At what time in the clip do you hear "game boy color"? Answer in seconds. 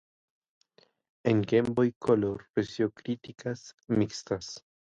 1.43-2.49